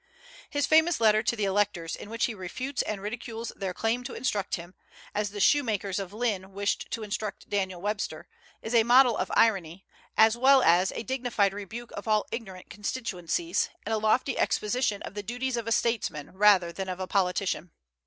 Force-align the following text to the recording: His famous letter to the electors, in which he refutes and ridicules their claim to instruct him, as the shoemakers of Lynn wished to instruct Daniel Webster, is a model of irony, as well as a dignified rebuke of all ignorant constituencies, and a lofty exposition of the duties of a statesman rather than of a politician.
His 0.49 0.65
famous 0.65 0.99
letter 0.99 1.21
to 1.21 1.35
the 1.35 1.45
electors, 1.45 1.95
in 1.95 2.09
which 2.09 2.25
he 2.25 2.33
refutes 2.33 2.81
and 2.81 3.03
ridicules 3.03 3.51
their 3.55 3.71
claim 3.71 4.03
to 4.05 4.15
instruct 4.15 4.55
him, 4.55 4.73
as 5.13 5.29
the 5.29 5.39
shoemakers 5.39 5.99
of 5.99 6.11
Lynn 6.11 6.53
wished 6.53 6.89
to 6.89 7.03
instruct 7.03 7.47
Daniel 7.51 7.79
Webster, 7.79 8.27
is 8.63 8.73
a 8.73 8.81
model 8.81 9.15
of 9.15 9.29
irony, 9.35 9.85
as 10.17 10.35
well 10.35 10.63
as 10.63 10.91
a 10.93 11.03
dignified 11.03 11.53
rebuke 11.53 11.91
of 11.91 12.07
all 12.07 12.25
ignorant 12.31 12.67
constituencies, 12.67 13.69
and 13.85 13.93
a 13.93 13.99
lofty 13.99 14.39
exposition 14.39 15.03
of 15.03 15.13
the 15.13 15.21
duties 15.21 15.55
of 15.55 15.67
a 15.67 15.71
statesman 15.71 16.31
rather 16.33 16.71
than 16.71 16.89
of 16.89 16.99
a 16.99 17.05
politician. 17.05 17.69